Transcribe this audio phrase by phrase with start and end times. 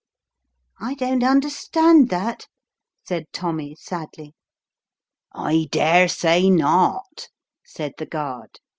[0.89, 2.47] "I don't understand that,"
[3.05, 4.33] said Tommy sadly.
[5.31, 7.27] "I daresay not,"
[7.63, 8.57] said the guard.